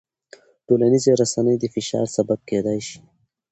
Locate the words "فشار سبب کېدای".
1.73-2.79